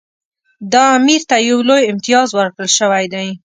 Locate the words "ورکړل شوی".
2.33-3.05